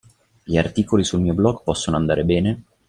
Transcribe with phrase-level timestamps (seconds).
[0.43, 2.63] Gli articoli sul mio blog possono andare bene?